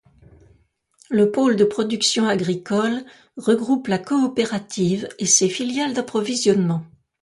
Le 1.11 1.29
pôle 1.29 1.55
de 1.57 1.63
production 1.63 2.27
agricole 2.27 3.05
regroupe 3.37 3.85
la 3.85 3.99
coopérative 3.99 5.07
et 5.19 5.27
ses 5.27 5.47
filiales 5.47 5.93
d'approvisionnement. 5.93 6.83